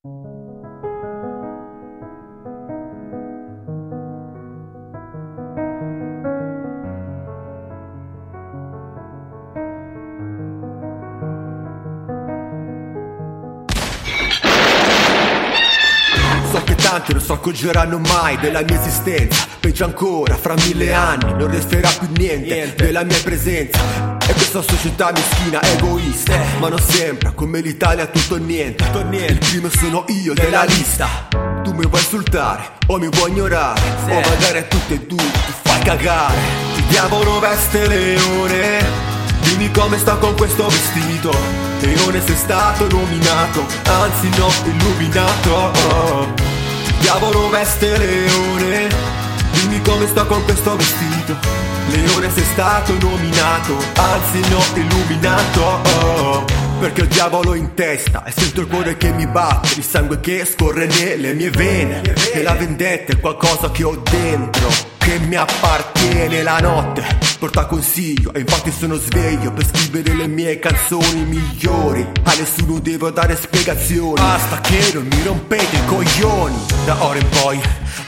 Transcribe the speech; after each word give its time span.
So 0.00 0.10
che 16.62 16.76
tanti 16.76 17.12
non 17.12 17.20
si 17.20 17.32
accorgeranno 17.32 17.98
mai 17.98 18.38
della 18.38 18.62
mia 18.62 18.80
esistenza 18.80 19.48
Peggio 19.58 19.84
ancora, 19.84 20.36
fra 20.36 20.54
mille 20.54 20.92
anni 20.92 21.32
non 21.32 21.50
resterà 21.50 21.88
più 21.88 22.06
niente, 22.12 22.54
Niente. 22.54 22.84
della 22.84 23.02
mia 23.02 23.20
presenza 23.24 24.17
E 24.28 24.32
questa 24.34 24.60
società 24.60 25.10
meschina, 25.10 25.62
egoista. 25.62 26.38
Ma 26.60 26.68
non 26.68 26.78
sembra 26.86 27.32
come 27.32 27.60
l'Italia 27.60 28.06
tutto 28.06 28.34
o 28.34 28.36
niente. 28.36 28.84
Tutto 28.84 29.02
niente. 29.04 29.32
Il 29.32 29.38
primo 29.38 29.70
sono 29.70 30.04
io 30.08 30.34
della 30.34 30.64
lista. 30.64 31.08
Tu 31.64 31.72
mi 31.72 31.86
vuoi 31.86 32.00
insultare 32.00 32.72
o 32.88 32.98
mi 32.98 33.08
vuoi 33.08 33.30
ignorare. 33.30 33.80
O 34.04 34.20
magari 34.20 34.58
a 34.58 34.62
tutte 34.64 34.94
e 34.94 35.06
due 35.06 35.16
ti 35.16 35.52
fai 35.62 35.80
cagare. 35.80 36.36
Il 36.76 36.84
diavolo 36.84 37.38
veste 37.38 37.86
leone. 37.86 38.84
Dimmi 39.40 39.70
come 39.70 39.96
sto 39.96 40.18
con 40.18 40.36
questo 40.36 40.68
vestito. 40.68 41.34
Leone 41.80 42.20
sei 42.26 42.36
stato 42.36 42.86
nominato 42.88 43.64
Anzi 43.84 44.28
no, 44.36 44.50
illuminato. 44.64 45.54
Oh. 45.54 46.34
Diavolo 47.00 47.48
veste 47.48 47.96
leone 47.96 49.17
come 49.98 50.06
sto 50.06 50.26
con 50.26 50.44
questo 50.44 50.76
vestito. 50.76 51.36
Leone 51.88 52.30
sei 52.30 52.44
stato 52.44 52.92
nominato 53.00 53.76
Anzi 53.96 54.40
no, 54.48 54.62
illuminato. 54.74 55.62
Oh. 55.62 56.44
Perché 56.78 57.00
ho 57.00 57.04
il 57.04 57.10
diavolo 57.10 57.54
in 57.54 57.74
testa 57.74 58.22
E 58.24 58.30
sento 58.30 58.60
il 58.60 58.68
cuore 58.68 58.96
che 58.96 59.10
mi 59.10 59.26
batte 59.26 59.74
Il 59.78 59.82
sangue 59.82 60.20
che 60.20 60.44
scorre 60.44 60.86
nelle 60.86 61.32
mie 61.34 61.50
vene. 61.50 62.02
E 62.32 62.42
la 62.42 62.54
vendetta 62.54 63.12
è 63.12 63.18
qualcosa 63.18 63.70
che 63.70 63.82
ho 63.82 64.00
dentro 64.08 64.97
Che 65.08 65.18
mi 65.20 65.36
appartiene 65.36 66.42
la 66.42 66.58
notte. 66.58 67.02
Porta 67.38 67.64
consiglio 67.64 68.34
e 68.34 68.40
infatti 68.40 68.72
sono 68.72 68.96
sveglio 68.96 69.52
Per 69.52 69.64
scrivere 69.64 70.12
le 70.14 70.26
mie 70.26 70.58
canzoni 70.58 71.24
migliori. 71.24 72.06
A 72.24 72.34
nessuno 72.34 72.78
devo 72.78 73.10
dare 73.10 73.34
spiegazioni. 73.34 74.20
Basta 74.20 74.60
che 74.60 74.90
non 74.92 75.06
mi 75.10 75.22
rompete 75.22 75.76
i 75.76 75.84
coglioni. 75.86 76.56
Da 76.84 77.02
ora 77.02 77.18
in 77.18 77.28
poi 77.40 77.58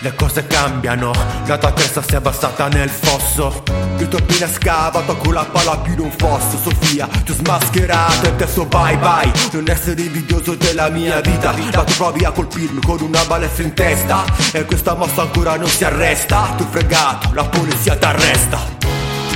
le 0.00 0.14
cose 0.14 0.46
cambiano. 0.46 1.12
La 1.46 1.56
tua 1.56 1.72
testa 1.72 2.02
si 2.02 2.12
è 2.12 2.16
abbassata 2.16 2.68
nel 2.68 2.90
fosso. 2.90 3.62
Io 3.98 4.08
ti 4.08 4.14
ho 4.16 4.18
appena 4.18 4.48
scavato 4.48 5.16
con 5.16 5.32
la 5.32 5.44
palla 5.44 5.78
più 5.78 5.92
in 5.92 6.00
un 6.00 6.10
fosso. 6.10 6.58
Sofia 6.58 7.08
ti 7.24 7.30
ho 7.30 7.34
smascherato 7.34 8.26
e 8.26 8.28
adesso 8.28 8.64
bye 8.66 8.96
bye 8.98 9.30
Non 9.52 9.68
essere 9.68 10.02
invidioso 10.02 10.54
della 10.54 10.88
mia 10.88 11.20
vita 11.20 11.52
Ma 11.74 11.84
tu 11.84 11.94
provi 11.96 12.24
a 12.24 12.30
colpirmi 12.30 12.80
con 12.80 13.00
una 13.00 13.24
balestra 13.24 13.62
in 13.62 13.72
testa. 13.74 14.24
E 14.52 14.64
questa 14.64 14.94
mossa 14.94 15.22
ancora 15.22 15.56
non 15.56 15.68
si 15.68 15.84
arresta. 15.84 16.54
Tu 16.56 16.68
fregato, 16.90 17.30
la 17.34 17.44
polizia 17.44 17.96
t'arresta. 17.96 18.58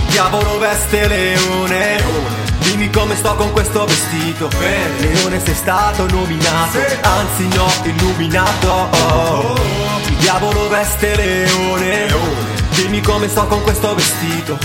Diavolo 0.09 0.59
veste 0.59 1.07
leone. 1.07 2.03
Dimmi 2.59 2.91
come 2.91 3.15
sto 3.15 3.35
con 3.35 3.53
questo 3.53 3.85
vestito. 3.85 4.51
Leone 4.99 5.41
sei 5.45 5.55
stato 5.55 6.07
nominato. 6.11 6.79
Anzi 7.03 7.49
no, 7.55 7.71
illuminato. 7.85 8.71
Oh. 8.71 9.55
Diavolo 10.19 10.69
veste 10.69 11.15
leone. 11.15 12.13
Dimmi 12.71 13.01
come 13.01 13.29
sto 13.29 13.47
con 13.47 13.63
questo 13.63 13.95
vestito. 13.95 14.59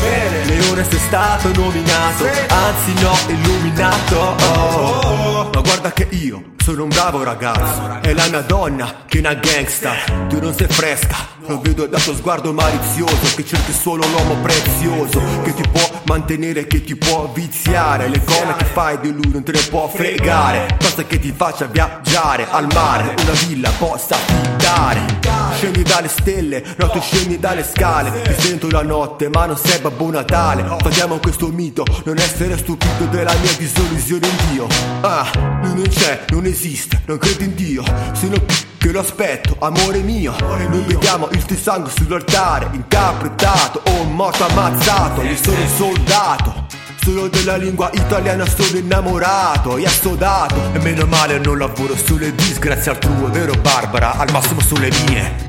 Leone 0.45 0.83
sei 0.89 0.99
stato 0.99 1.51
nominato. 1.53 2.25
Anzi 2.47 2.93
no, 3.01 3.15
illuminato. 3.27 4.35
Oh. 4.53 5.49
Ma 5.53 5.61
guarda 5.61 5.91
che 5.91 6.07
io 6.11 6.57
sono 6.69 6.83
un 6.83 6.89
bravo 6.89 7.23
ragazzo 7.23 7.99
È 8.01 8.13
la 8.13 8.27
mia 8.27 8.41
donna 8.41 9.03
che 9.07 9.17
è 9.17 9.19
una 9.21 9.33
gangsta. 9.33 9.93
Tu 10.27 10.39
non 10.39 10.53
sei 10.53 10.67
fresca 10.67 11.17
Lo 11.47 11.59
vedo 11.59 11.87
dal 11.87 12.01
tuo 12.01 12.13
sguardo 12.13 12.53
malizioso 12.53 13.35
Che 13.35 13.43
cerchi 13.43 13.73
solo 13.73 14.05
l'uomo 14.05 14.35
prezioso 14.35 15.19
Che 15.43 15.53
ti 15.55 15.67
può 15.67 15.81
mantenere, 16.05 16.67
che 16.67 16.83
ti 16.83 16.95
può 16.95 17.27
viziare. 17.33 18.07
Le 18.07 18.23
cose 18.23 18.53
che 18.57 18.65
fai 18.65 18.99
di 18.99 19.11
lui 19.11 19.31
non 19.31 19.43
te 19.43 19.51
le 19.51 19.61
può 19.69 19.87
fregare. 19.87 20.77
Cosa 20.79 21.03
che 21.05 21.17
ti 21.17 21.33
faccia 21.35 21.65
viaggiare 21.65 22.47
al 22.49 22.67
mare 22.71 23.15
Una 23.19 23.31
villa 23.47 23.71
possa 23.71 24.15
affittare 24.15 25.19
Scendi 25.59 25.83
dalle 25.83 26.07
stelle, 26.07 26.63
no 26.77 26.89
tu 26.89 27.01
scendi 27.01 27.37
dalle 27.37 27.65
scale. 27.69 28.21
Ti 28.21 28.41
sento 28.41 28.69
la 28.69 28.81
notte 28.81 29.27
ma 29.27 29.45
non 29.45 29.57
sei 29.57 29.79
Babbo 29.79 30.09
Natale. 30.09 30.63
Togliamo 30.77 31.17
questo 31.17 31.47
mito, 31.47 31.83
non 32.05 32.17
essere 32.17 32.57
stupito 32.57 33.03
della 33.09 33.33
mia 33.41 33.51
disillusione 33.57 34.27
in 34.27 34.35
Dio. 34.51 34.67
Ah, 35.01 35.29
lui 35.63 35.73
non 35.73 35.87
c'è, 35.89 36.25
non 36.29 36.45
esiste, 36.45 36.58
non 37.05 37.17
credo 37.17 37.43
in 37.43 37.55
Dio. 37.55 37.83
Sono 38.11 38.37
qui 38.41 38.55
che 38.77 38.91
lo 38.91 38.99
aspetto, 38.99 39.55
amore 39.59 39.99
mio. 39.99 40.35
Noi 40.39 40.83
vediamo 40.85 41.29
il 41.31 41.45
tuo 41.45 41.55
sangue 41.55 41.89
sull'altare 41.89 42.67
Interpretato, 42.73 43.81
o 43.85 44.03
morto 44.03 44.45
ammazzato. 44.45 45.21
Io 45.21 45.37
sono 45.37 45.61
un 45.61 45.67
soldato 45.67 46.67
Solo 47.01 47.29
della 47.29 47.55
lingua 47.55 47.89
italiana 47.93 48.45
sono 48.45 48.77
innamorato 48.77 49.77
e 49.77 49.85
assodato. 49.85 50.55
E 50.73 50.79
meno 50.79 51.05
male 51.05 51.39
non 51.39 51.57
lavoro 51.57 51.95
sulle 51.95 52.35
disgrazie 52.35 52.91
altrui, 52.91 53.31
vero 53.31 53.53
Barbara? 53.53 54.17
Al 54.17 54.29
massimo 54.31 54.59
sulle 54.59 54.89
mie. 55.05 55.47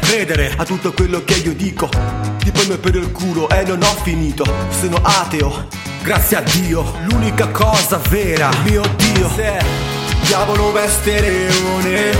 Credere 0.00 0.52
a 0.56 0.64
tutto 0.64 0.92
quello 0.92 1.24
che 1.24 1.34
io 1.34 1.52
dico 1.52 1.88
Ti 2.38 2.52
prendo 2.52 2.78
per 2.78 2.94
il 2.94 3.10
culo 3.10 3.48
e 3.48 3.64
non 3.64 3.82
ho 3.82 3.94
finito. 4.02 4.44
Sono 4.68 5.00
ateo, 5.02 5.66
grazie 6.02 6.36
a 6.36 6.42
Dio 6.42 6.94
L'unica 7.08 7.48
cosa 7.48 7.96
vera, 8.08 8.50
mio 8.62 8.82
Dio 8.96 10.03
Diavolo 10.26 10.72
veste 10.72 11.20
leone. 11.20 12.16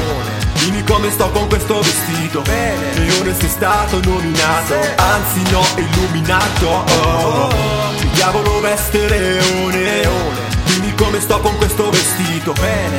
Dimmi 0.58 0.84
come 0.84 1.10
sto 1.10 1.30
con 1.30 1.48
questo 1.48 1.80
vestito. 1.80 2.42
Leone 2.46 3.34
sei 3.38 3.48
stato 3.48 4.00
nominato 4.02 4.74
Anzi 4.96 5.42
no, 5.50 5.62
illuminato. 5.76 6.68
Oh. 6.68 7.48
Il 7.98 8.08
diavolo 8.10 8.60
veste 8.60 9.08
leone. 9.08 10.08
Dimmi 10.64 10.94
come 10.94 11.20
sto 11.20 11.40
con 11.40 11.56
questo 11.56 11.90
vestito. 11.90 12.54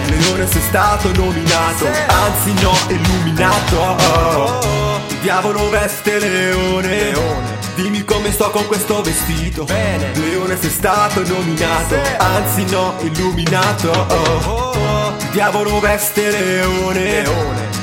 Leone 0.07 0.47
sei 0.47 0.61
stato 0.61 1.11
nominato 1.13 1.87
Anzi 2.07 2.53
no, 2.61 2.77
illuminato. 2.87 3.77
Oh. 3.77 4.99
Il 5.07 5.17
diavolo 5.17 5.69
veste 5.69 6.19
leone 6.19 7.54
Dimmi 7.75 8.05
come 8.05 8.31
sto 8.31 8.49
con 8.51 8.65
questo 8.67 9.01
vestito. 9.01 9.65
Leone 9.67 10.57
sei 10.57 10.69
stato 10.69 11.21
nominato. 11.27 11.95
Anzi 12.17 12.63
no, 12.71 12.95
illuminato. 13.01 13.91
Oh. 13.91 15.13
Il 15.19 15.29
diavolo 15.31 15.79
veste 15.81 16.31
leone. 16.31 17.23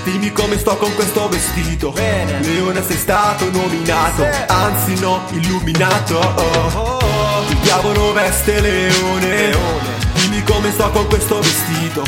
Dimmi 0.03 0.33
come 0.33 0.59
sto 0.59 0.77
con 0.77 0.95
questo 0.95 1.29
vestito. 1.29 1.93
Leone 1.95 2.83
sei 2.83 2.97
stato 2.97 3.51
nominato. 3.51 4.27
Anzi 4.47 4.99
no, 4.99 5.25
illuminato. 5.31 6.19
Oh. 6.19 7.45
Il 7.51 7.59
diavolo 7.59 8.15
veste 8.15 8.61
leone. 8.61 9.55
Dimmi 10.15 10.43
come 10.45 10.73
sto 10.73 10.91
con 10.91 11.07
questo 11.07 11.39
vestito 11.39 12.03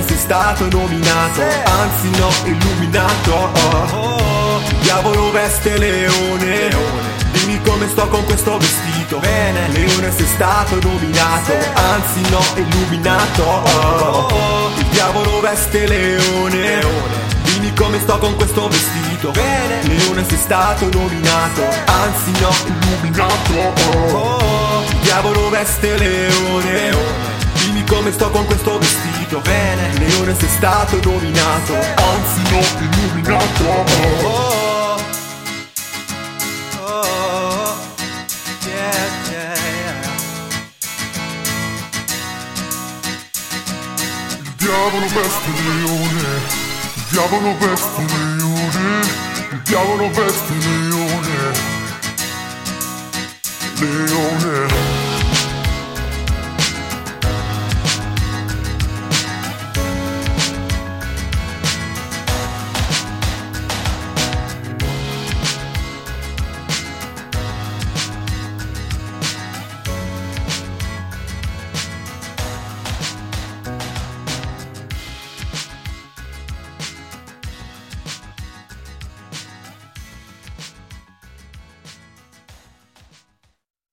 Leone 0.00 0.06
sei 0.06 0.18
stato 0.18 0.68
nominato 0.70 1.42
Anzi 1.64 2.10
no, 2.18 2.30
illuminato. 2.44 3.50
Oh. 3.92 4.60
Il 4.68 4.76
diavolo 4.80 5.30
veste 5.30 5.76
leone. 5.76 6.68
Dimmi 7.32 7.60
come 7.62 7.88
sto 7.88 8.08
con 8.08 8.24
questo 8.24 8.56
vestito. 8.56 9.20
Leone 9.20 10.10
sei 10.14 10.26
stato 10.26 10.78
nominato 10.80 11.52
Anzi 11.74 12.20
no, 12.30 12.42
illuminato. 12.54 13.42
Oh. 13.42 14.70
Il 14.76 14.86
diavolo 14.86 15.40
veste 15.40 15.86
leone. 15.86 16.80
Dimmi 17.42 17.72
come 17.74 18.00
sto 18.00 18.18
con 18.18 18.34
questo 18.36 18.68
vestito. 18.68 19.32
Leone 19.34 20.24
sei 20.28 20.38
stato 20.38 20.88
nominato 20.90 21.62
Anzi 21.84 22.30
no, 22.40 22.50
illuminato. 22.64 23.72
Oh. 24.16 24.82
Il 24.88 24.98
diavolo 25.00 25.50
veste 25.50 25.96
leone 25.96 26.99
come 27.90 28.12
sto 28.12 28.30
con 28.30 28.46
questo 28.46 28.78
vestito? 28.78 29.42
Leone 29.42 30.36
sei 30.38 30.48
stato 30.48 31.00
nominato 31.02 31.74
Anzi 31.74 32.42
no, 32.50 32.60
illuminato. 32.78 33.64
Oh. 34.22 34.68
Il 44.38 44.54
diavolo 44.56 45.06
veste 45.06 45.50
leone, 45.50 46.40
il 46.94 47.02
diavolo 47.10 47.56
veste 47.58 48.04
leone, 48.36 49.00
il 49.50 49.62
diavolo 49.64 50.10
veste 50.10 50.54
leone, 50.88 51.52
leone. 53.78 55.09